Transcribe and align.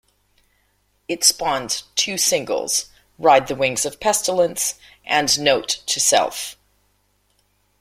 It 1.07 1.23
spawned 1.23 1.83
two 1.95 2.17
singles: 2.17 2.85
"Ride 3.19 3.45
the 3.45 3.53
Wings 3.53 3.85
of 3.85 3.99
Pestilence" 3.99 4.73
and 5.05 5.39
"Note 5.39 5.83
to 5.85 5.99
Self". 5.99 6.57